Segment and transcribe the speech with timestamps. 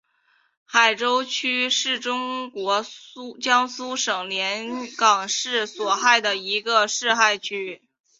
[0.65, 2.83] 海州区是中国
[3.39, 7.83] 江苏省连云港市所辖的一个市辖区。